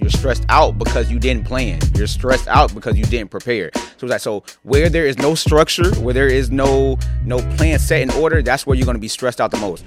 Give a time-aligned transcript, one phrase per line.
[0.00, 1.78] You're stressed out because you didn't plan.
[1.94, 3.70] You're stressed out because you didn't prepare.
[3.74, 7.78] So it's like so where there is no structure, where there is no no plan
[7.78, 9.84] set in order, that's where you're gonna be stressed out the most.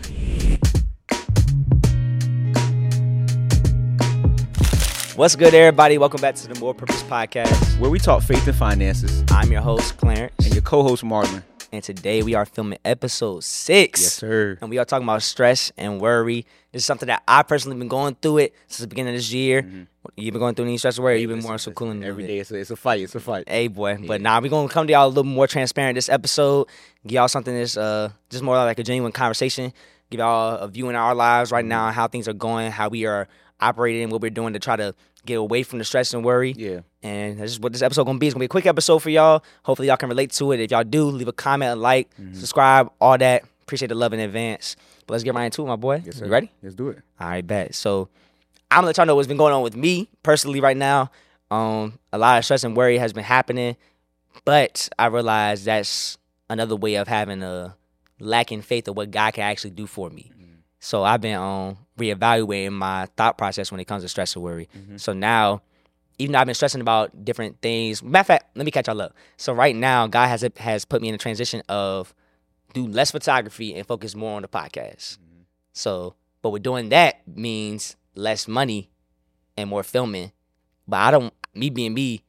[5.15, 5.97] What's good, everybody?
[5.99, 7.79] Welcome back to the More Purpose Podcast.
[7.79, 9.23] Where we talk faith and finances.
[9.29, 11.43] I'm your host, Clarence, And your co-host Marlon.
[11.71, 14.01] and today we are filming episode six.
[14.01, 14.57] Yes, sir.
[14.61, 16.45] And we are talking about stress and worry.
[16.71, 19.31] This is something that I personally been going through it since the beginning of this
[19.31, 19.61] year.
[19.61, 19.83] Mm-hmm.
[20.15, 21.21] You been going through any stress worry?
[21.21, 23.01] You've been more so cool in Every day it's a, it's a fight.
[23.01, 23.47] It's a fight.
[23.47, 26.09] Hey boy, but now nah, we gonna come to y'all a little more transparent this
[26.09, 26.67] episode.
[27.07, 29.71] Give y'all something that's uh just more like a genuine conversation.
[30.09, 33.05] Give y'all a view in our lives right now, how things are going, how we
[33.05, 33.27] are
[33.61, 34.93] operating, what we're doing to try to
[35.25, 36.53] get away from the stress and worry.
[36.57, 36.81] Yeah.
[37.01, 38.27] And that's just what this episode gonna be.
[38.27, 39.41] It's gonna be a quick episode for y'all.
[39.63, 40.59] Hopefully y'all can relate to it.
[40.59, 42.33] If y'all do, leave a comment, a like, Mm-hmm.
[42.35, 43.43] subscribe, all that.
[43.61, 44.75] Appreciate the love in advance.
[45.07, 46.01] But let's get right into it, my boy.
[46.05, 46.25] Yes, sir.
[46.25, 46.51] You ready?
[46.61, 46.99] Let's do it.
[47.19, 47.73] All right, bet.
[47.73, 48.09] So
[48.73, 51.11] I'm gonna let y'all know what's been going on with me personally right now.
[51.51, 53.77] Um, a lot of stress and worry has been happening,
[54.45, 56.17] but I realize that's
[56.49, 57.75] another way of having a
[58.19, 60.31] lacking faith of what God can actually do for me.
[60.79, 64.67] So I've been um reevaluating my thought process when it comes to stress and worry.
[64.97, 65.61] So now,
[66.17, 68.99] even though I've been stressing about different things, matter of fact, let me catch y'all
[69.01, 69.13] up.
[69.37, 72.13] So right now, God has has put me in a transition of
[72.73, 75.19] do less photography and focus more on the podcast.
[75.73, 78.89] So, but with doing that means less money
[79.57, 80.31] and more filming.
[80.87, 82.23] But I don't, me being me,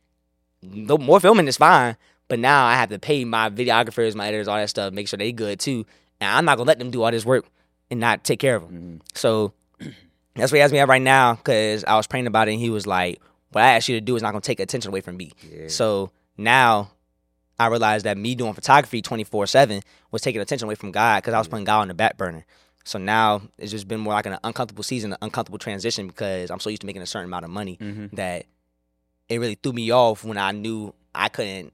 [0.62, 1.96] no more filming is fine.
[2.28, 5.18] But now I have to pay my videographers, my editors, all that stuff, make sure
[5.18, 5.84] they good too.
[6.20, 7.44] And I'm not gonna let them do all this work
[7.90, 8.72] and not take care of them.
[8.72, 8.96] Mm-hmm.
[9.14, 9.52] So
[10.34, 12.60] that's what he has me at right now because I was praying about it and
[12.60, 13.20] he was like,
[13.52, 15.68] "What I asked you to do is not gonna take attention away from me." Yeah.
[15.68, 16.90] So now
[17.58, 21.34] I realized that me doing photography 24 7 was taking attention away from God because
[21.34, 22.46] I was putting God on the back burner.
[22.84, 26.60] So now it's just been more like an uncomfortable season, an uncomfortable transition because I'm
[26.60, 27.78] so used to making a certain amount of money
[28.12, 28.44] that
[29.28, 31.72] it really threw me off when I knew I couldn't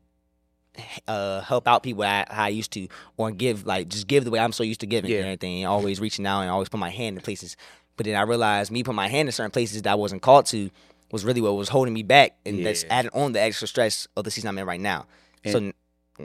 [1.09, 4.31] uh, help out people how, how I used to or give, like, just give the
[4.31, 5.19] way I'm so used to giving Yeah.
[5.19, 7.57] and everything, and always reaching out and always put my hand in places.
[7.97, 10.47] But then I realized me putting my hand in certain places that I wasn't called
[10.47, 10.71] to
[11.11, 12.95] was really what was holding me back, and that's Yeah.
[12.99, 15.07] added on the extra stress of the season I'm in right now.
[15.45, 15.73] so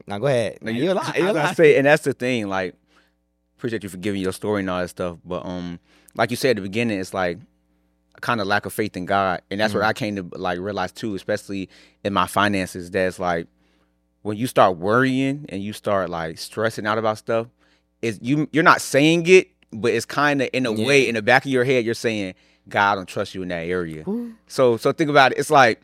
[0.06, 0.59] now go ahead.
[0.62, 1.00] Now, you- you're.
[1.01, 2.47] I You're gonna say, and that's the thing.
[2.47, 2.75] Like,
[3.58, 5.18] appreciate you for giving your story and all that stuff.
[5.26, 5.80] But um,
[6.16, 7.40] like you said at the beginning, it's like
[8.16, 9.90] a kind of lack of faith in God, and that's what Mm-hmm.
[9.90, 11.70] I came to like realize too, especially
[12.04, 12.92] in my finances.
[12.92, 13.48] That's like
[14.22, 17.48] when you start worrying and you start like stressing out about stuff,
[18.02, 21.22] is you you're not saying it, but it's kind of in a way in the
[21.22, 22.34] back of your head you're saying,
[22.70, 24.04] God, I don't trust you in that area.
[24.48, 25.38] So so think about it.
[25.38, 25.82] It's like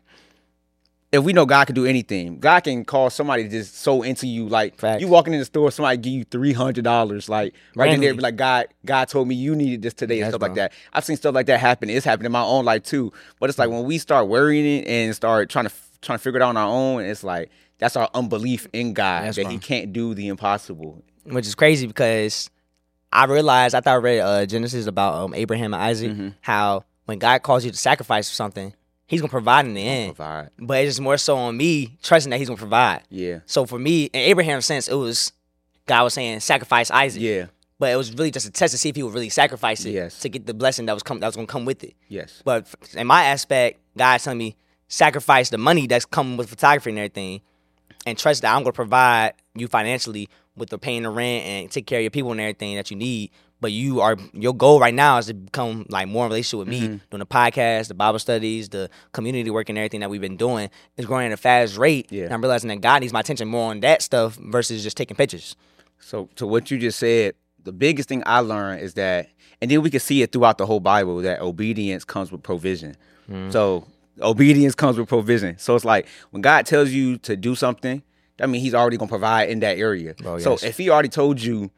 [1.12, 4.26] if we know God can do anything, God can call somebody to just so into
[4.26, 4.48] you.
[4.48, 5.00] Like Facts.
[5.02, 8.14] you walking in the store, somebody give you three hundred dollars, like right in there,
[8.14, 10.72] like God, God told me you needed this today and Yes, stuff like that.
[10.92, 11.90] I've seen stuff like that happen.
[11.90, 13.12] It's happened in my own life too.
[13.38, 16.40] But it's like when we start worrying it and start trying to trying to figure
[16.40, 19.50] it out on our own, it's like that's our unbelief in God Yes, that bro.
[19.50, 21.02] He can't do the impossible.
[21.24, 22.48] which is crazy because
[23.12, 26.28] I realized after I read uh, Genesis about um, Abraham and Isaac, Mm-hmm.
[26.40, 28.72] how when God calls you to sacrifice for something,
[29.12, 30.16] He's gonna provide in the end.
[30.16, 33.02] Provide, But it's just more so on me trusting that He's gonna provide.
[33.10, 35.32] yeah, So for me, in Abraham's sense, it was
[35.86, 37.20] God was saying sacrifice Isaac.
[37.22, 37.46] yeah,
[37.78, 39.90] But it was really just a test to see if he would really sacrifice it
[39.90, 40.18] Yes.
[40.20, 41.94] to get the blessing that was come that was gonna come with it.
[42.08, 44.56] yes, But in my aspect, God's telling me
[44.88, 47.42] sacrifice the money that's coming with photography and everything,
[48.06, 51.86] and trust that I'm gonna provide you financially with the paying the rent and take
[51.86, 53.30] care of your people and everything that you need.
[53.62, 56.68] But you are your goal right now is to become like more in relationship with
[56.68, 56.96] me, Mm-hmm.
[57.10, 60.68] doing the podcast, the Bible studies, the community work, and everything that we've been doing
[60.96, 62.08] is growing at a fast rate.
[62.10, 62.24] Yeah.
[62.24, 65.16] And I'm realizing that God needs my attention more on that stuff versus just taking
[65.16, 65.56] pictures.
[66.00, 69.28] So to what you just said, the biggest thing I learned is that,
[69.60, 72.96] and then we can see it throughout the whole Bible that obedience comes with provision.
[73.50, 73.86] So
[74.20, 75.56] obedience comes with provision.
[75.58, 78.02] So it's like when God tells you to do something,
[78.38, 80.14] that means He's already gonna provide in that area.
[80.24, 81.70] Oh, So if He already told you,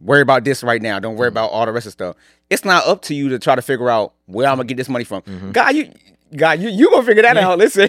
[0.00, 2.16] worry about this right now, don't worry about all the rest of stuff.
[2.48, 4.88] It's not up to you to try to figure out where I'm gonna get this
[4.88, 5.22] money from.
[5.52, 5.92] God, you,
[6.36, 7.58] God, you, you gonna figure that out.
[7.64, 7.88] Listen,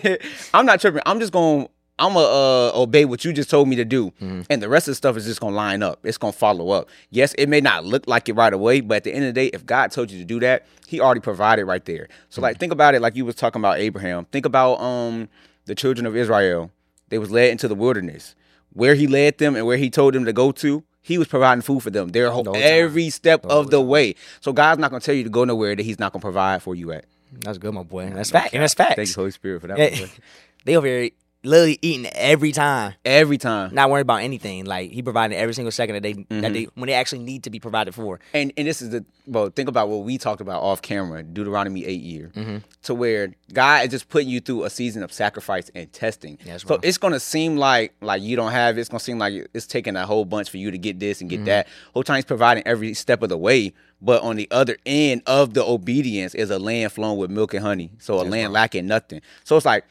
[0.54, 1.02] I'm not tripping.
[1.06, 1.68] I'm just gonna.
[2.00, 4.12] I'm gonna uh, obey what you just told me to do,
[4.50, 6.00] and the rest of the stuff is just gonna line up.
[6.04, 6.90] It's gonna follow up.
[7.12, 9.40] Yes, it may not look like it right away, but at the end of the
[9.40, 12.08] day, if God told you to do that, He already provided right there.
[12.30, 14.26] So, like, think about it, like you was talking about Abraham.
[14.32, 15.30] Think about um
[15.66, 16.72] the children of Israel.
[17.10, 18.34] They was led into the wilderness,
[18.74, 20.84] where He led them and where He told them to go to.
[21.02, 24.16] He was providing food for them their whole, The every step of the way.
[24.40, 26.76] So God's not gonna tell you to go nowhere that He's not gonna provide for
[26.76, 27.06] you at.
[27.40, 28.10] That's good, my boy.
[28.10, 28.54] That's fact.
[28.54, 28.96] And that's facts.
[28.96, 30.10] Thank you, Holy Spirit, for that.
[30.64, 31.10] They over here
[31.44, 33.74] literally eating every time, every time.
[33.74, 34.66] not worried about anything.
[34.66, 36.42] Like he provided every single second that they Mm-hmm.
[36.42, 38.20] that they when they actually need to be provided for.
[38.34, 41.86] And and this is the well, think about what we talked about off camera, Deuteronomy
[41.86, 42.58] eight year, Mm-hmm.
[42.84, 46.38] to where God is just putting you through a season of sacrifice and testing.
[46.46, 48.78] Yes, so it's gonna seem like like you don't have.
[48.78, 51.30] It's gonna seem like it's taking a whole bunch for you to get this and
[51.30, 51.44] Mm-hmm.
[51.44, 51.68] get that.
[51.94, 53.74] Whole time he's providing every step of the way.
[54.04, 57.64] But on the other end of the obedience is a land flowing with milk and
[57.64, 57.92] honey.
[58.00, 59.22] So a land lacking nothing.
[59.44, 59.86] So it's like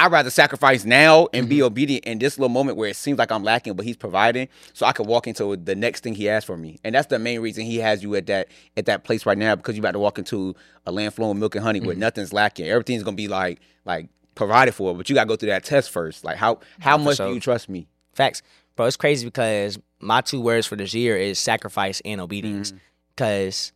[0.00, 1.48] I'd rather sacrifice now and Mm-hmm.
[1.50, 4.48] be obedient in this little moment where it seems like I'm lacking, but he's providing,
[4.72, 6.78] so I can walk into the next thing he has for me.
[6.84, 9.54] And that's the main reason he has you at that at that place right now
[9.56, 10.54] because you're about to walk into
[10.86, 12.00] a land flowing milk and honey where Mm-hmm.
[12.00, 12.66] nothing's lacking.
[12.66, 16.24] Everything's gonna be like like provided for, but you gotta go through that test first.
[16.24, 17.28] Like how how much sure.
[17.28, 17.86] do you trust me?
[18.14, 18.42] Facts,
[18.76, 18.86] bro.
[18.86, 22.72] It's crazy because my two words for this year is sacrifice and obedience.
[23.14, 23.72] Because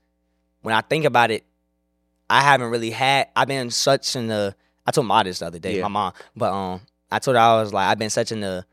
[0.63, 1.45] when I think about it,
[2.31, 3.29] I haven't really had.
[3.37, 4.55] I've been such in the.
[4.87, 5.83] I told my this the other day, Yeah.
[5.83, 8.65] my mom, but um, I told her I was like, I've been such in the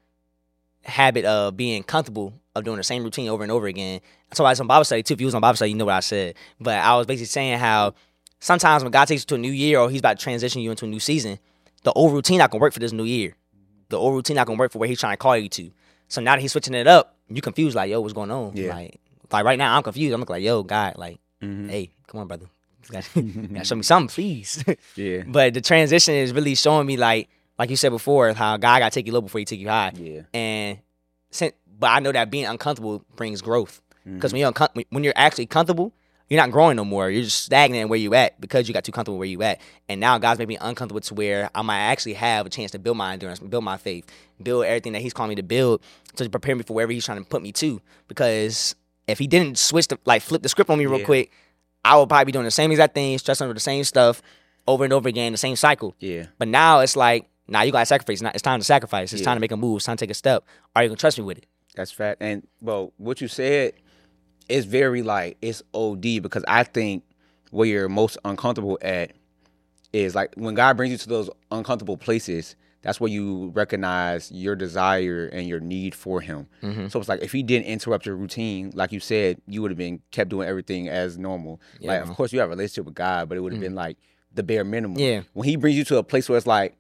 [0.83, 4.01] habit of being comfortable of doing the same routine over and over again.
[4.31, 5.13] I told her I was on Bible study too.
[5.13, 6.35] If you was on Bible study, you know what I said.
[6.59, 7.93] But I was basically saying how
[8.39, 10.71] sometimes when God takes you to a new year or He's about to transition you
[10.71, 11.39] into a new season,
[11.83, 13.35] the old routine not gonna work for this new year.
[13.89, 15.71] The old routine not gonna work for where He's trying to call you to.
[16.09, 18.51] So now that He's switching it up, you confused like, yo, what's going on?
[18.55, 18.73] Yeah.
[18.73, 18.99] Like,
[19.31, 20.13] like right now I'm confused.
[20.13, 21.69] I'm like, yo, God, like, Mhm.
[21.69, 22.47] hey, come on, brother.
[22.89, 24.63] Gotta, gotta show me something, please.
[24.95, 25.23] Yeah.
[25.27, 27.29] but the transition is really showing me like,
[27.59, 29.91] like you said before, how God gotta take you low before He take you high.
[29.95, 30.21] Yeah.
[30.33, 30.79] And
[31.29, 33.81] since, but I know that being uncomfortable brings growth.
[34.01, 34.15] Mm-hmm.
[34.15, 35.93] Because when you're uncom- when you're actually comfortable,
[36.29, 37.09] you're not growing no more.
[37.09, 39.59] You're just stagnant where you at because you got too comfortable where you at.
[39.89, 42.79] And now God's made me uncomfortable to where I might actually have a chance to
[42.79, 44.05] build my endurance, build my faith,
[44.41, 45.81] build everything that He's calling me to build
[46.15, 47.81] to prepare me for wherever He's trying to put me to.
[48.07, 48.75] Because
[49.07, 51.05] if He didn't switch the like flip the script on me real Yeah.
[51.05, 51.31] quick,
[51.83, 54.21] I would probably be doing the same exact thing, stressing over the same stuff
[54.67, 55.95] over and over again, the same cycle.
[55.99, 56.27] Yeah.
[56.37, 58.21] But now it's like, now you gotta sacrifice.
[58.21, 59.11] Now it's time to sacrifice.
[59.11, 59.25] It's Yeah.
[59.25, 59.77] time to make a move.
[59.77, 60.43] It's time to take a step.
[60.75, 61.45] Are you gonna trust me with it?
[61.75, 62.17] That's fat.
[62.19, 63.73] And well, what you said
[64.47, 67.03] is very like it's OD because I think
[67.49, 69.11] where you're most uncomfortable at
[69.91, 72.55] is like when God brings you to those uncomfortable places.
[72.81, 76.47] That's where you recognize your desire and your need for Him.
[76.63, 76.87] Mm-hmm.
[76.87, 79.77] So it's like if He didn't interrupt your routine, like you said, you would have
[79.77, 81.61] been kept doing everything as normal.
[81.79, 83.75] Yeah, like, of course, you have a relationship with God, but it would have been
[83.75, 83.97] like
[84.33, 84.97] the bare minimum.
[84.97, 85.21] Yeah.
[85.33, 86.75] When He brings you to a place where it's like,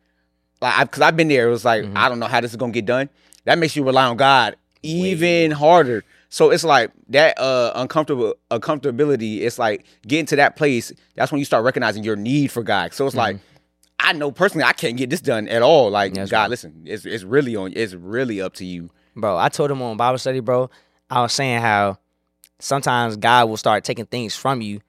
[0.61, 1.97] like, because I've been there, it was like, Mm-hmm.
[1.97, 3.09] I don't know how this is gonna get done.
[3.45, 6.03] That makes you rely on God even harder.
[6.29, 9.41] So it's like that uh uncomfortable uncomfortability.
[9.41, 10.91] It's like getting to that place.
[11.15, 12.93] That's when you start recognizing your need for God.
[12.93, 13.37] So it's like
[14.15, 15.89] I know personally I can't get this done at all.
[15.89, 16.49] Like That's God, right.
[16.49, 17.71] listen, it's it's really on.
[17.75, 18.89] It's really up to you.
[19.15, 19.37] bro.
[19.37, 20.69] I told him on Bible study, bro.
[21.09, 21.97] I was saying how
[22.59, 24.81] sometimes God will start taking things from you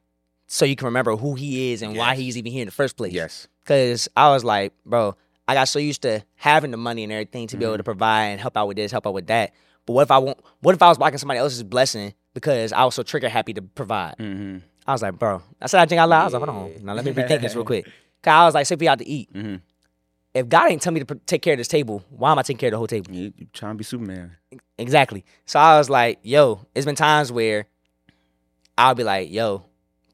[0.46, 2.96] so you can remember who He is and why He's even here in the first
[2.96, 3.12] place.
[3.12, 3.48] Yes.
[3.64, 5.14] Cause I was like, bro,
[5.46, 7.68] I got so used to having the money and everything to be Mm-hmm.
[7.70, 9.52] able to provide and help out with this, help out with that.
[9.86, 10.38] But what if I want?
[10.60, 13.62] What if I was blocking somebody else's blessing because I was so trigger happy to
[13.62, 14.16] provide?
[14.18, 14.58] Mm-hmm.
[14.86, 15.42] I was like, bro.
[15.60, 16.20] I said I think I lied.
[16.22, 17.88] I was like, hold on, now let me rethink this real quick.
[18.22, 19.32] Cause I was like, say we out to eat.
[19.32, 19.60] Mhm.
[20.34, 22.42] If God ain't tell me to pr- take care of this table, why am I
[22.42, 23.12] taking care of the whole table?
[23.12, 24.36] You, you trying to be Superman?
[24.78, 25.24] Exactly.
[25.44, 27.66] So I was like, yo, it's been times where
[28.78, 29.64] I'll be like, yo,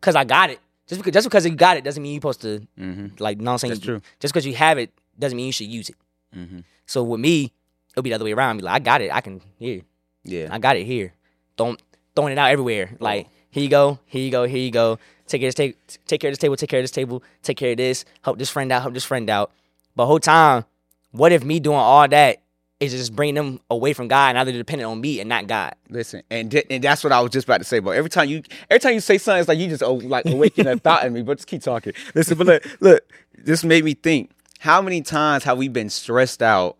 [0.00, 0.58] cause I got it.
[0.86, 3.06] Just because just because you got it doesn't mean you're supposed to Mm-hmm.
[3.22, 3.38] like.
[3.38, 3.74] No, I'm saying?
[3.74, 4.00] That's true.
[4.20, 5.96] Just because you have it doesn't mean you should use it.
[6.34, 6.60] Mm-hmm.
[6.86, 7.52] So with me,
[7.92, 8.56] it'll be the other way around.
[8.56, 9.12] Be like, I got it.
[9.14, 9.82] I can here.
[10.24, 10.48] Yeah.
[10.50, 11.12] I got it here.
[11.56, 11.80] Don't
[12.16, 12.96] throwing it out everywhere.
[13.00, 14.98] Like here you go, here you go, here you go.
[15.28, 15.76] Take care of this table.
[16.06, 16.56] Take care of this table.
[16.56, 17.22] Take care of this table.
[17.42, 18.04] Take care of this.
[18.22, 18.82] Help this friend out.
[18.82, 19.52] Help this friend out.
[19.94, 20.64] But whole time,
[21.12, 22.42] what if me doing all that
[22.80, 25.46] is just bringing them away from God and now they're dependent on me and not
[25.46, 25.74] God?
[25.90, 27.78] Listen, and di- and that's what I was just about to say.
[27.80, 30.26] But every time you every time you say something, it's like you just oh, like
[30.26, 31.22] awaken a thought in me.
[31.22, 31.92] But just keep talking.
[32.14, 34.30] Listen, but look, look, this made me think.
[34.60, 36.78] How many times have we been stressed out?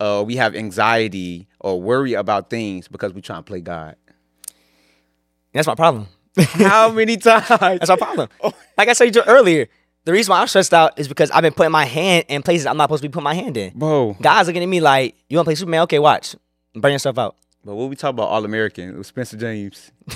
[0.00, 3.96] Uh, we have anxiety or worry about things because we trying to play God.
[5.52, 6.08] That's my problem.
[6.36, 7.48] How many times?
[7.48, 8.28] That's our problem.
[8.76, 9.66] Like I said earlier,
[10.04, 12.66] the reason why I'm stressed out is because I've been putting my hand in places
[12.66, 13.72] I'm not supposed to be putting my hand in.
[13.78, 15.82] Bro, Guys looking at me like, you want to play Superman?
[15.82, 16.36] Okay, watch.
[16.74, 17.36] Burn yourself out.
[17.64, 19.90] but what we talk about All American with Spencer James.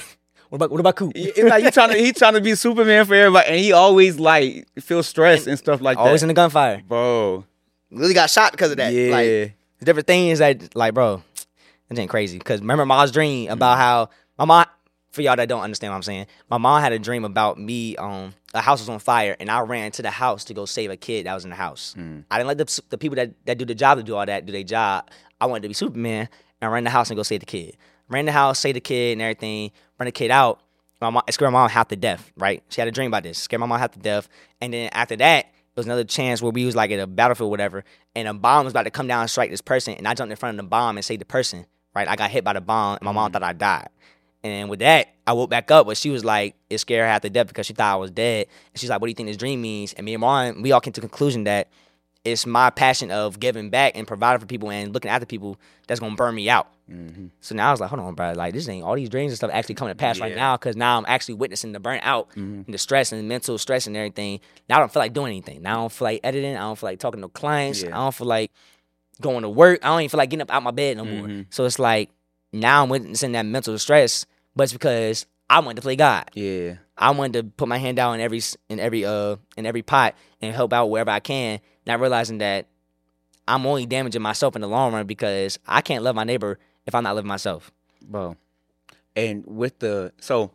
[0.51, 1.13] What about what about Coop?
[1.15, 4.19] It's like you trying to he trying to be Superman for everybody, and he always
[4.19, 6.09] like feels stressed and stuff like Always that.
[6.09, 6.83] Always in the gunfire.
[6.89, 7.45] Bro,
[7.91, 8.91] Really got shot because of that.
[8.95, 9.53] yeah, Like
[9.85, 11.23] different things that like, bro,
[11.91, 12.39] it ain't crazy.
[12.39, 13.81] Cause remember Ma's dream about Mm-hmm.
[13.83, 14.09] how
[14.39, 14.65] my mom
[15.11, 17.97] for y'all that don't understand what I'm saying, my mom had a dream about me,
[17.97, 20.91] um, a house was on fire and I ran to the house to go save
[20.91, 21.95] a kid that was in the house.
[21.99, 22.25] Mm.
[22.31, 24.47] I didn't let the, the people that, that do the job to do all that,
[24.47, 25.11] do their job.
[25.41, 26.29] I wanted to be Superman
[26.61, 27.77] and run the house and go save the kid.
[28.09, 30.61] Ran the house, save the kid and everything, run the kid out.
[31.01, 32.63] My mom, it scared my mom half to death, right?
[32.71, 34.29] She had a dream about this, scared my mom half to death.
[34.61, 37.51] And then after that, it was another chance where we was like at a battlefield,
[37.51, 37.85] whatever,
[38.17, 40.33] and a bomb was about to come down and strike this person, and I jumped
[40.33, 41.67] in front of the bomb and saved the person.
[41.95, 43.89] Right, I got hit by the bomb, and my mom thought I died.
[44.45, 47.23] And with that, I woke back up, but she was like, it scared her half
[47.23, 48.47] to death because she thought I was dead.
[48.73, 49.93] And she's like, what do you think this dream means?
[49.95, 51.69] And me and Mom, we all came to the conclusion that
[52.25, 55.99] it's my passion of giving back and providing for people and looking after people that's
[56.01, 56.69] gonna burn me out.
[57.41, 59.37] So now I was like, hold on, bro, like this ain't all these dreams and
[59.37, 62.65] stuff actually coming to pass right now because now I'm actually witnessing the burnout and
[62.67, 64.41] the stress and mental stress and everything.
[64.69, 65.63] Now I don't feel like doing anything.
[65.63, 66.57] Now I don't feel like editing.
[66.57, 67.83] I don't feel like talking to clients.
[67.83, 67.89] Yeah.
[67.91, 68.51] I don't feel like
[69.21, 69.81] going to work.
[69.83, 71.29] I don't even feel like getting up out of my bed no more.
[71.29, 71.47] Mhm.
[71.51, 72.11] So it's like
[72.53, 74.27] now I'm witnessing that mental stress,
[74.57, 76.31] but it's because I wanted to play God.
[76.35, 76.75] Yeah.
[76.97, 80.15] I wanted to put my hand down in every in every uh in every pot
[80.41, 81.61] and help out wherever I can.
[81.87, 82.67] Not realizing that
[83.47, 86.95] I'm only damaging myself in the long run because I can't love my neighbor if
[86.95, 87.71] I'm not loving myself.
[88.03, 88.37] Bro.
[89.17, 90.51] And with the so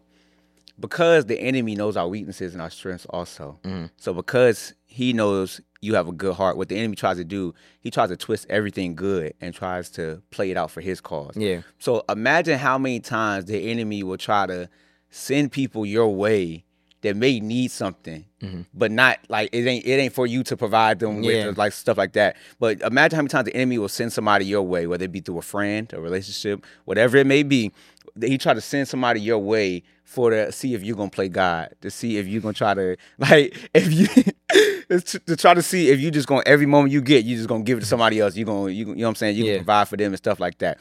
[0.80, 3.60] because the enemy knows our weaknesses and our strengths also.
[3.64, 3.90] Mhm.
[3.98, 7.52] So because he knows you have a good heart, what the enemy tries to do,
[7.80, 11.36] he tries to twist everything good and tries to play it out for his cause.
[11.36, 11.62] Yeah.
[11.80, 14.70] So imagine how many times the enemy will try to
[15.10, 16.64] send people your way
[17.02, 18.62] that may need something, mm-hmm.
[18.72, 21.52] but not like it ain't it ain't for you to provide them with Yeah.
[21.58, 22.38] like stuff like that.
[22.60, 25.22] But imagine how many times the enemy will send somebody your way, whether it be
[25.22, 27.72] through a friend, a relationship, whatever it may be.
[28.16, 31.30] that He try to send somebody your way for to see if you're gonna play
[31.30, 34.08] God, to see if you're gonna try to like if you
[34.94, 37.36] it's to, to try to see if you just gonna every moment you get, you
[37.36, 38.36] just gonna give it to somebody else.
[38.36, 39.36] You gonna you, you know what I'm saying?
[39.38, 39.52] You Yeah.
[39.58, 40.78] can provide for them and stuff like that.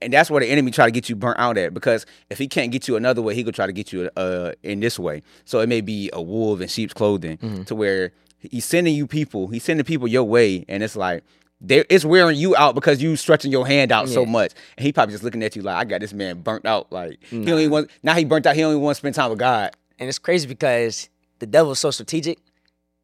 [0.00, 2.48] And that's where the enemy try to get you burnt out at because if he
[2.48, 5.22] can't get you another way, he could try to get you uh, in this way.
[5.44, 7.62] So it may be a wolf in sheep's clothing Mm-hmm.
[7.64, 11.22] to where he's sending you people, he's sending people your way, and it's like
[11.60, 14.92] they it's wearing you out because you stretching your hand out so much, and he
[14.92, 16.90] probably just looking at you like I got this man burnt out.
[16.90, 18.56] Like he don't want now he burnt out.
[18.56, 19.70] He don't want to spend time with God.
[20.00, 22.38] And it's crazy because the devil's so strategic,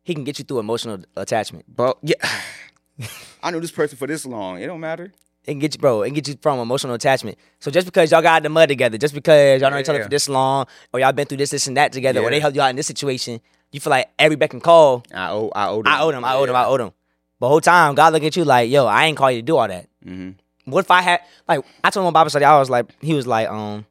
[0.08, 1.66] he can get you through emotional attachment.
[1.68, 2.14] Bro, yeah,
[3.42, 4.58] I knew this person for this long.
[4.60, 5.12] It don't matter.
[5.44, 6.00] It can get you, bro.
[6.02, 7.36] It can get you from emotional attachment.
[7.60, 9.98] So just because y'all got in the mud together, just because y'all know each other
[9.98, 10.04] Yeah.
[10.04, 12.56] for this long, or y'all been through this, this, and that together, or they helped
[12.56, 15.68] you out in this situation, you feel like every beck and call, I owe I
[15.68, 16.92] owe I owed him, I owed him, I owed him.
[17.38, 19.58] But whole time, God look at you like, yo, I ain't call you to do
[19.58, 19.86] all that.
[20.02, 20.30] hmm
[20.64, 23.26] What if I had like I told him Bible study, I was like, he was
[23.26, 23.84] like, um,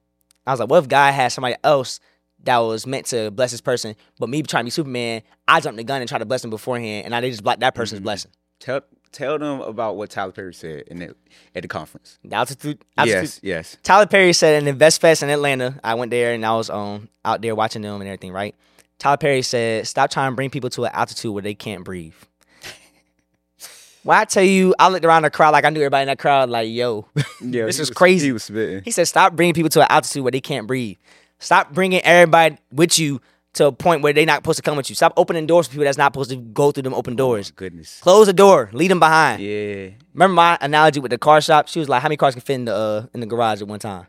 [0.48, 2.00] I was like, what if God had somebody else
[2.48, 5.78] that was meant to bless this person, but me trying to be Superman, I jumped
[5.78, 8.00] the gun and tried to bless him beforehand, and I they just blocked that person's
[8.02, 8.04] Mhm.
[8.04, 8.32] blessing.
[8.60, 11.16] Tell tell them about what Tyler Perry said in the,
[11.56, 12.20] at the conference.
[12.24, 13.78] The altitude, altitude Yes, yes.
[13.84, 16.70] Tyler Perry said in the Invest Fest in Atlanta, I went there and I was
[16.70, 18.56] um out there watching them and everything, right?
[19.00, 22.14] Tyler Perry said, "Stop trying to bring people to an altitude where they can't breathe."
[24.04, 26.20] when I tell you, I looked around the crowd like I knew everybody in that
[26.20, 27.06] crowd, like, "Yo,
[27.42, 28.28] Yeah, This is was- crazy.
[28.28, 28.82] He was spitting.
[28.84, 30.98] He said, "Stop bringing people to an altitude where they can't breathe.
[31.40, 33.22] Stop bringing everybody with you
[33.54, 34.96] to a point where they're not supposed to come with you.
[34.96, 37.52] Stop opening doors for people that's not supposed to go through them open doors.
[37.52, 38.00] Goodness.
[38.02, 38.70] Close the door.
[38.74, 39.42] Leave them behind.
[39.42, 39.90] Yeah.
[40.14, 41.68] Remember my analogy with the car shop?
[41.68, 43.68] She was like, "How many cars can fit in the uh, in the garage at
[43.68, 44.08] one time?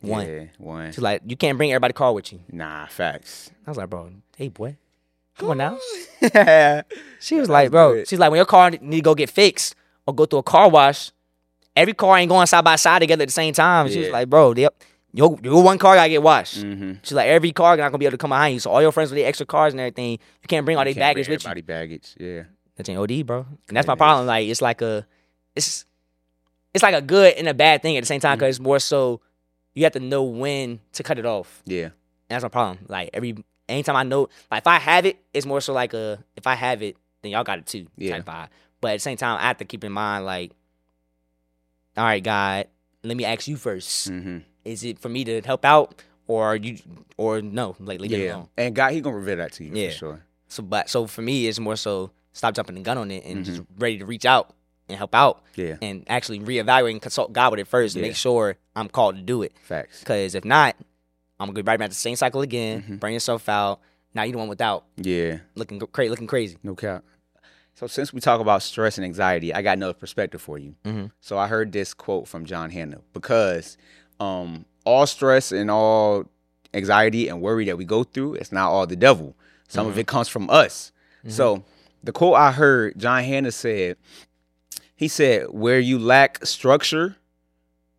[0.00, 0.26] One.
[0.26, 0.92] Yeah, one.
[0.92, 3.50] She's like, you can't bring everybody car with you." Nah, facts.
[3.66, 4.76] I was like, "Bro, hey boy,
[5.36, 5.78] come on now."
[6.22, 6.82] yeah.
[7.20, 8.08] She was That like, was "Bro, good.
[8.08, 9.74] she's like, when your car need to go get fixed
[10.06, 11.10] or go through a car wash,
[11.76, 14.12] every car ain't going side by side together at the same time." She was Yeah.
[14.14, 14.74] like, "Bro, yep,
[15.12, 16.92] your your one car gotta get washed." Mm-hmm.
[17.02, 18.60] She's like, every car not gonna be able to come behind you.
[18.60, 20.94] So all your friends with their extra cars and everything, you can't bring all their
[20.94, 21.62] baggage with you.
[21.62, 22.14] Baggage.
[22.18, 22.42] Yeah.
[22.76, 23.46] That's an OD, bro.
[23.68, 24.26] And that's my problem.
[24.26, 25.06] Like it's like a,
[25.54, 25.84] it's,
[26.72, 28.78] it's like a good and a bad thing at the same time because it's more
[28.78, 29.20] so
[29.74, 31.62] you have to know when to cut it off.
[31.66, 31.84] Yeah.
[31.84, 31.92] And
[32.28, 32.86] that's my problem.
[32.88, 33.36] Like every
[33.68, 36.54] anytime I know, like if I have it, it's more so like a if I
[36.54, 37.86] have it, then y'all got it too.
[37.96, 38.20] Yeah.
[38.20, 38.50] Type.
[38.80, 40.52] But at the same time, I have to keep in mind like,
[41.96, 42.66] all right, God,
[43.02, 44.10] let me ask you first.
[44.10, 44.38] Mm-hmm.
[44.64, 46.78] Is it for me to help out or you
[47.16, 47.76] or no?
[47.80, 48.34] Like leave it Yeah.
[48.36, 48.48] alone.
[48.56, 49.88] And God, he gonna reveal that to you Yeah.
[49.90, 50.24] for sure.
[50.48, 53.44] So, but so for me, it's more so stop jumping the gun on it and
[53.44, 53.78] just Mm-hmm.
[53.80, 54.54] ready to reach out
[54.88, 55.76] and help out Yeah.
[55.80, 58.08] and actually reevaluate and consult God with it first and Yeah.
[58.10, 59.52] make sure I'm called to do it.
[59.62, 60.00] Facts.
[60.00, 60.76] Because if not,
[61.38, 62.82] I'm gonna be right back to the same cycle again.
[62.82, 63.00] Mhm.
[63.00, 63.80] Bring yourself out.
[64.14, 65.38] Now you the one without Yeah.
[65.54, 66.58] looking crazy, looking crazy.
[66.62, 67.04] No cap.
[67.74, 70.74] So since we talk about stress and anxiety, I got another perspective for you.
[70.84, 71.12] Mhm.
[71.20, 73.78] So I heard this quote from John Hannah because
[74.20, 76.26] um, all stress and all
[76.72, 79.34] anxiety and worry that we go through, it's not all the devil.
[79.66, 80.92] Some of it comes from us.
[81.28, 81.64] So
[82.02, 83.96] the quote I heard, John Hannah said,
[84.96, 87.16] he said, "Where you lack structure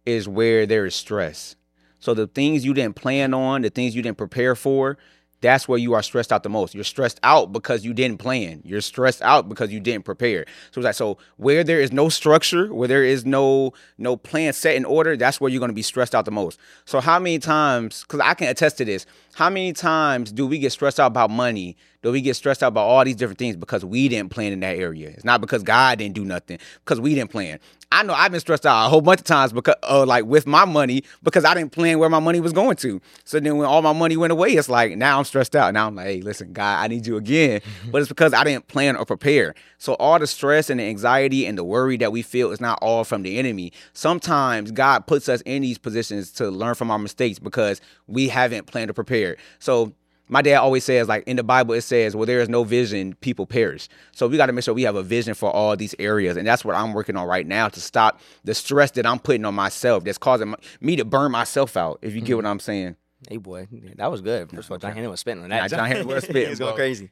[0.05, 1.55] is where there is stress."
[1.99, 4.97] So the things you didn't plan on, the things you didn't prepare for,
[5.41, 6.73] that's where you are stressed out the most.
[6.73, 8.61] You're stressed out because you didn't plan.
[8.63, 10.45] You're stressed out because you didn't prepare.
[10.71, 14.53] So it's like so where there is no structure, where there is no no plan
[14.53, 16.59] set in order, that's where you're going to be stressed out the most.
[16.85, 19.05] So how many times cuz I can attest to this.
[19.33, 21.75] How many times do we get stressed out about money?
[22.01, 24.59] Do we get stressed out about all these different things because we didn't plan in
[24.61, 25.09] that area?
[25.09, 27.59] It's not because God didn't do nothing, because we didn't plan.
[27.93, 30.47] I know I've been stressed out a whole bunch of times because, uh, like with
[30.47, 33.01] my money, because I didn't plan where my money was going to.
[33.25, 35.73] So then when all my money went away, it's like now I'm stressed out.
[35.73, 37.59] Now I'm like, hey, listen, God, I need you again.
[37.91, 39.55] but it's because I didn't plan or prepare.
[39.77, 42.79] So all the stress and the anxiety and the worry that we feel is not
[42.81, 43.73] all from the enemy.
[43.91, 48.67] Sometimes God puts us in these positions to learn from our mistakes because we haven't
[48.67, 49.37] planned or prepared.
[49.59, 49.93] So
[50.31, 53.13] my dad always says like in the bible it says well there is no vision
[53.21, 55.93] people perish so we got to make sure we have a vision for all these
[55.99, 59.19] areas and that's what i'm working on right now to stop the stress that i'm
[59.19, 62.51] putting on myself that's causing me to burn myself out if you get what mm-hmm.
[62.51, 62.95] i'm saying
[63.29, 64.49] Hey boy, that was good.
[64.49, 65.61] First of all, John Henry was spitting on that.
[65.61, 67.11] Nah, John Henry was spitting, He's going crazy.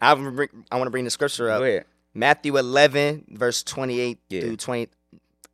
[0.00, 1.60] I want to bring, I want to bring the scripture up.
[1.60, 4.40] go ahead Matthew 11, verse 28 Yeah.
[4.40, 4.88] through 20,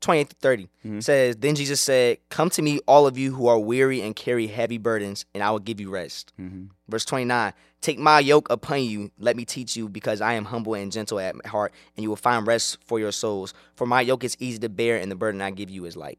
[0.02, 1.02] 28 to 30 Mhm.
[1.02, 4.46] says, Then Jesus said, Come to me, all of you who are weary and carry
[4.48, 6.32] heavy burdens, and I will give you rest.
[6.38, 6.68] Mhm.
[6.88, 10.74] Verse 29 Take my yoke upon you, let me teach you, because I am humble
[10.74, 13.54] and gentle at heart, and you will find rest for your souls.
[13.74, 16.18] For my yoke is easy to bear, and the burden I give you is light.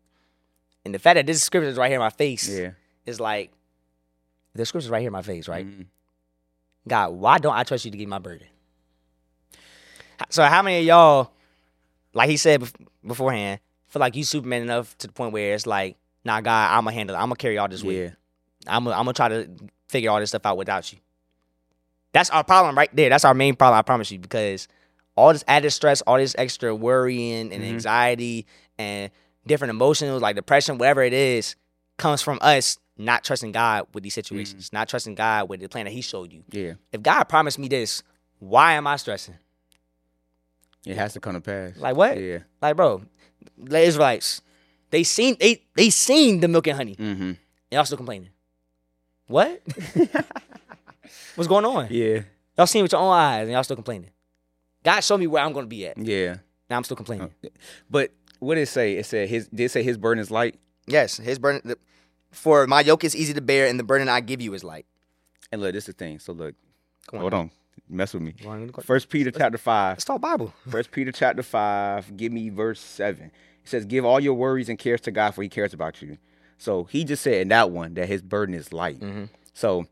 [0.83, 2.71] And the fact that this scripture is right here in my face yeah
[3.05, 3.51] is like,
[4.55, 5.65] the scripture is right here in my face, right?
[5.65, 5.85] Mhm.
[6.87, 8.47] God, why don't I trust you to give my burden?
[10.29, 11.31] So how many of y'all,
[12.13, 12.63] like he said
[13.05, 13.59] beforehand,
[13.93, 16.95] feel like you Superman enough to the point where it's like, nah, God, I'm gonna
[16.95, 17.19] handle it.
[17.19, 17.97] I'm gonna carry all this weight.
[18.01, 18.09] yeah
[18.67, 19.47] I'm gonna, I'm gonna try to
[19.87, 20.99] figure all this stuff out without you.
[22.13, 23.09] That's our problem right there.
[23.09, 23.77] That's our main problem.
[23.77, 24.67] I promise you, because
[25.15, 27.69] all this added stress, all this extra worrying and Mhm.
[27.69, 28.45] anxiety
[28.77, 29.11] and
[29.45, 31.55] different emotions like depression, whatever it is,
[31.97, 35.85] comes from us not trusting God with these situations, not trusting God with the plan
[35.85, 36.43] that He showed you.
[36.51, 38.01] yeah If God promised me this,
[38.39, 39.35] why am I stressing?
[40.85, 42.19] It has to come to pass Like what?
[42.19, 43.01] yeah Like, bro,
[43.57, 44.41] the Israelites,
[44.89, 47.21] they seen they they seen the milk and honey, mm-hmm.
[47.23, 47.37] and
[47.71, 48.29] y'all still complaining.
[49.27, 49.61] What?
[51.35, 51.87] What's going on?
[51.89, 52.21] yeah
[52.57, 54.11] Y'all seen it with your own eyes, and y'all still complaining.
[54.83, 55.97] God showed me where I'm gonna be at.
[55.97, 56.37] yeah
[56.69, 57.31] Now I'm still complaining.
[57.89, 60.59] but what did it say it said his did it say his burden is light
[60.85, 61.61] Yes, his burden.
[61.63, 61.77] The,
[62.31, 64.85] for my yoke is easy to bear, and the burden I give you is light.
[65.51, 66.55] and look this is the thing so look
[67.07, 67.51] Come hold on
[67.89, 70.53] mess with me Go on, go- first peter chapter 5 Let's talk Bible.
[70.69, 73.25] First Peter chapter five, give me verse seven.
[73.63, 76.17] It says, "Give all your worries and cares to God, for He cares about you."
[76.57, 78.99] So He just said in that one that His burden is light.
[78.99, 79.29] Mhm.
[79.53, 79.85] So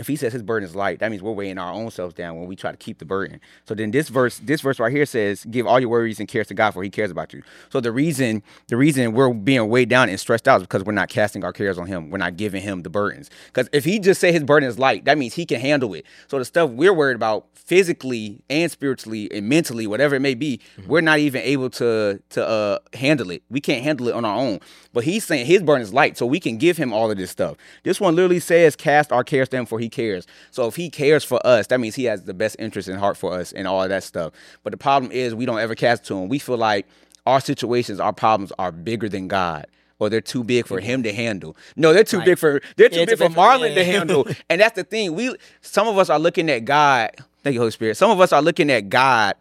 [0.00, 2.36] if He says His burden is light, that means we're weighing our own selves down
[2.38, 3.40] when we try to keep the burden.
[3.66, 6.48] So then this verse, this verse right here says, "Give all your worries and cares
[6.48, 9.88] to God, for He cares about you." So the reason, the reason we're being weighed
[9.88, 12.10] down and stressed out is because we're not casting our cares on Him.
[12.10, 13.30] We're not giving Him the burdens.
[13.46, 16.06] Because if He just say His burden is light, that means He can handle it.
[16.28, 20.60] So the stuff we're worried about physically and spiritually and mentally, whatever it may be,
[20.86, 23.42] we're not even able to to uh handle it.
[23.50, 24.60] We can't handle it on our own.
[24.92, 27.30] But he's saying his burden is light, so we can give him all of this
[27.30, 27.56] stuff.
[27.84, 30.88] This one literally says, "Cast our cares to him, for he cares." So if he
[30.90, 33.68] cares for us, that means he has the best interest in heart for us and
[33.68, 34.32] all of that stuff.
[34.64, 36.28] But the problem is, we don't ever cast to him.
[36.28, 36.86] We feel like
[37.26, 39.66] our situations, our problems are bigger than God.
[39.98, 41.54] Or they're too big for him to handle.
[41.76, 42.24] No, they're too Right.
[42.24, 44.26] big for they're too Yeah, big too for big for- Marlon to handle.
[44.48, 45.14] And that's the thing.
[45.14, 47.10] We some of us are looking at God.
[47.42, 47.98] Thank you, Holy Spirit.
[47.98, 49.34] Some of us are looking at God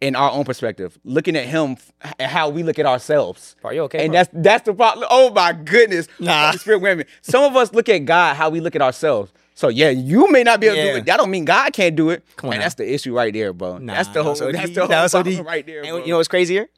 [0.00, 1.76] in our own perspective, looking at Him
[2.18, 3.54] and how we look at ourselves.
[3.62, 4.00] Are you okay?
[4.04, 4.18] And bro?
[4.18, 5.06] that's that's the problem.
[5.10, 6.46] Oh my goodness, Nah.
[6.46, 7.06] Holy Spirit, women.
[7.20, 9.32] Some of us look at God how we look at ourselves.
[9.54, 11.06] So yeah, you may not be able to do it.
[11.06, 12.24] That don't mean God can't do it.
[12.36, 12.64] Come on and now.
[12.64, 13.78] that's the issue right there, bro.
[13.78, 14.34] Nah, that's the whole.
[14.34, 16.04] so that's the whole That so right there, And bro.
[16.04, 16.68] you know what's crazier?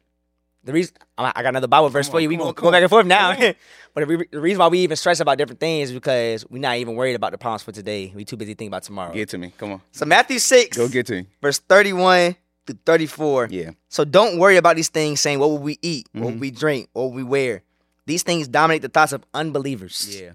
[0.63, 2.27] The reason I got another Bible verse Come for you.
[2.29, 3.35] We on, go back and forth now.
[3.93, 6.75] But the, the reason why we even stress about different things is because we're not
[6.77, 8.11] even worried about the problems for today.
[8.13, 9.13] We too busy thinking about tomorrow.
[9.13, 9.53] get to me.
[9.57, 11.27] Come on, So Matthew six, go get to me.
[11.41, 12.35] verse thirty-one
[12.67, 13.47] to thirty-four.
[13.51, 16.33] Yeah, So don't worry about these things, saying what will we eat, what Mm-hmm.
[16.33, 17.61] will we drink, what will we wear.
[18.05, 20.19] These things dominate the thoughts of unbelievers.
[20.21, 20.31] yeah,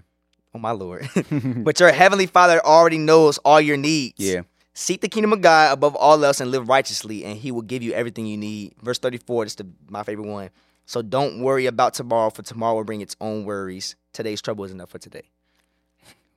[0.53, 1.07] Oh my lord.
[1.63, 4.15] but your heavenly Father already knows all your needs.
[4.17, 4.41] yeah.
[4.73, 7.83] Seek the kingdom of God above all else and live righteously, and He will give
[7.83, 8.73] you everything you need.
[8.81, 10.49] Verse 34, this is the, my favorite one.
[10.85, 13.95] So don't worry about tomorrow, for tomorrow will bring its own worries.
[14.13, 15.23] Today's trouble is enough for today.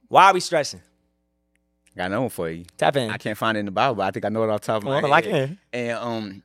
[0.09, 0.81] Why are we stressing?
[1.96, 2.64] Got another one for you.
[2.77, 3.11] Tap in.
[3.11, 4.66] I can't find it in the Bible, but I think I know it off the
[4.66, 5.12] top of my on, head.
[5.12, 5.59] I can.
[5.72, 6.42] And um,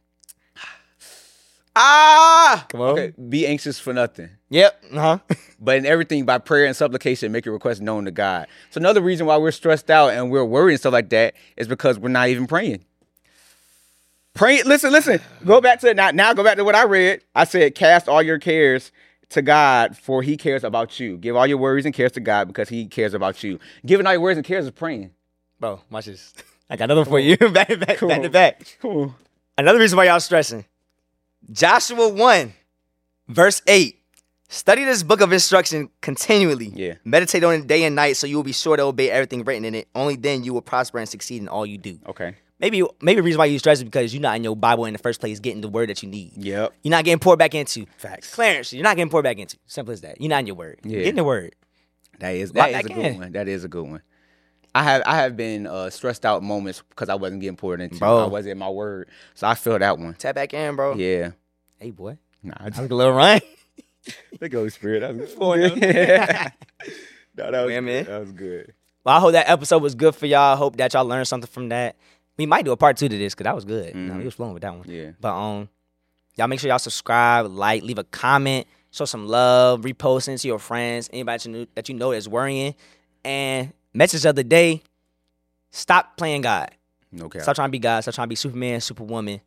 [1.80, 2.90] ah, Come on.
[2.90, 3.14] okay.
[3.30, 4.30] Be anxious for nothing.
[4.50, 4.84] Yep.
[4.94, 5.36] Uh huh.
[5.60, 8.48] but in everything by prayer and supplication, make your request known to God.
[8.70, 11.68] So another reason why we're stressed out and we're worried and stuff like that is
[11.68, 12.84] because we're not even praying.
[14.34, 15.20] Praying, listen, listen.
[15.46, 16.12] Go back to now.
[16.12, 17.22] Now go back to what I read.
[17.36, 18.92] I said, cast all your cares
[19.30, 21.18] to God, for He cares about you.
[21.18, 23.60] Give all your worries and cares to God because He cares about you.
[23.86, 25.12] Giving all your worries and cares is praying.
[25.60, 26.34] Bro, watch this.
[26.70, 27.36] I got another one for you.
[27.52, 28.10] back back, Cool.
[28.10, 28.78] back to back.
[28.82, 29.14] Cool.
[29.58, 30.64] Another reason why y'all stressing.
[31.52, 32.54] Joshua 1,
[33.28, 33.96] verse 8.
[34.52, 36.72] Study this book of instruction continually.
[36.74, 36.96] Yeah.
[37.04, 39.64] Meditate on it day and night so you will be sure to obey everything written
[39.64, 39.88] in it.
[39.94, 42.00] Only then you will prosper and succeed in all you do.
[42.08, 42.36] Okay.
[42.60, 44.94] Maybe maybe the reason why you stress is because you're not in your Bible in
[44.94, 46.34] the first place getting the word that you need.
[46.36, 46.74] Yep.
[46.84, 47.86] You're not getting poured back into.
[47.98, 48.34] Facts.
[48.34, 49.58] Clarence, you're not getting poured back into.
[49.68, 50.20] Simple as that.
[50.20, 50.80] You're not in your word.
[50.84, 51.00] Yeah.
[51.00, 51.56] Get in the word.
[52.20, 53.18] That is Lock that is a good in.
[53.18, 53.32] one.
[53.32, 54.02] That is a good one.
[54.76, 57.98] I have I have been uh, stressed out moments because I wasn't getting poured into.
[57.98, 58.18] Bro.
[58.26, 60.14] I wasn't my word, so I feel that one.
[60.14, 60.96] Tap back in, bro.
[60.96, 61.32] Yeah.
[61.80, 62.18] Hey, boy.
[62.44, 63.42] Nah, I That just was a little run.
[64.40, 65.00] the Holy Spirit.
[65.02, 65.72] That was For good.
[65.84, 66.52] him.
[67.38, 67.82] no, that was Yeah, good.
[67.82, 68.06] man.
[68.06, 68.74] That was good.
[69.04, 70.54] Well, I hope that episode was good for y'all.
[70.54, 71.96] I hope that y'all learned something from that.
[72.38, 73.94] We might do a part two to this because that was good.
[73.96, 74.18] You know, Mhm.
[74.20, 74.86] we was flowing with that one.
[74.88, 75.12] Yeah.
[75.20, 75.70] But um,
[76.38, 80.48] y'all make sure y'all subscribe, like, leave a comment, show some love, repost it to
[80.48, 82.76] your friends, anybody that you know, that you know that's worrying.
[83.26, 84.82] And message of the day:
[85.72, 86.72] Stop playing God.
[87.20, 87.40] Okay.
[87.40, 88.02] Stop trying to be God.
[88.02, 89.42] Stop trying to be Superman, Superwoman,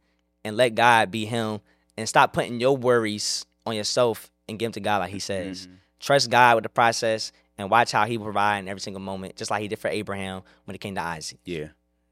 [0.45, 1.61] and let God be Him.
[1.97, 5.67] And stop putting your worries on yourself and give them to God like He says.
[5.67, 5.75] Mhm.
[6.01, 9.37] Trust God with the process and watch how He will provide in every single moment,
[9.37, 11.39] just like He did for Abraham when it came to Isaac.
[11.45, 11.69] Yeah.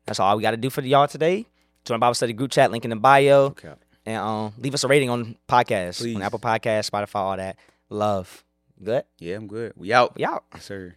[0.06, 1.46] That's all we got to do for y'all today.
[1.84, 3.72] Join Bible study group chat, link in the bio, Okay.
[4.06, 7.56] and um, leave us a rating on podcast, on Apple Podcast, Spotify, all that.
[7.88, 8.44] Love.
[8.82, 9.04] Good.
[9.18, 9.72] Yeah, I'm good.
[9.76, 10.14] We out.
[10.16, 10.44] We out.
[10.54, 10.94] Yes, sir.